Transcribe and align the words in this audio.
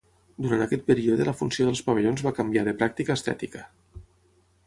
Durant 0.43 0.61
aquest 0.65 0.85
període 0.87 1.27
la 1.27 1.33
funció 1.41 1.67
dels 1.67 1.83
pavellons 1.89 2.25
va 2.29 2.33
canviar 2.39 2.65
de 2.69 2.75
pràctica 2.81 3.17
a 3.17 3.21
estètica. 3.21 3.65